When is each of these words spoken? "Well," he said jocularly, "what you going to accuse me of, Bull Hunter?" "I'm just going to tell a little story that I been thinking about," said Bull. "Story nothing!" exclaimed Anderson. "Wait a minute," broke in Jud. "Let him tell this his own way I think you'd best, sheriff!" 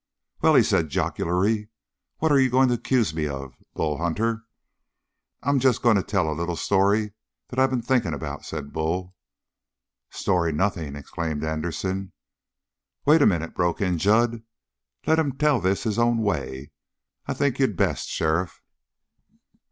"Well," 0.41 0.55
he 0.55 0.63
said 0.63 0.89
jocularly, 0.89 1.69
"what 2.17 2.31
you 2.33 2.49
going 2.49 2.69
to 2.69 2.73
accuse 2.73 3.13
me 3.13 3.27
of, 3.27 3.53
Bull 3.75 3.99
Hunter?" 3.99 4.45
"I'm 5.43 5.59
just 5.59 5.83
going 5.83 5.95
to 5.95 6.01
tell 6.01 6.27
a 6.27 6.33
little 6.33 6.55
story 6.55 7.13
that 7.49 7.59
I 7.59 7.67
been 7.67 7.83
thinking 7.83 8.11
about," 8.11 8.43
said 8.43 8.73
Bull. 8.73 9.13
"Story 10.09 10.53
nothing!" 10.53 10.95
exclaimed 10.95 11.43
Anderson. 11.43 12.13
"Wait 13.05 13.21
a 13.21 13.27
minute," 13.27 13.53
broke 13.53 13.79
in 13.79 13.99
Jud. 13.99 14.41
"Let 15.05 15.19
him 15.19 15.33
tell 15.33 15.59
this 15.61 15.83
his 15.83 15.99
own 15.99 16.17
way 16.17 16.71
I 17.27 17.35
think 17.35 17.59
you'd 17.59 17.77
best, 17.77 18.09
sheriff!" 18.09 18.63